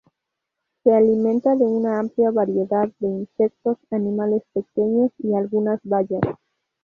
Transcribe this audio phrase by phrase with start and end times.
[0.83, 6.23] Se alimenta de una amplia variedad de insectos, animales pequeños y algunas bayas.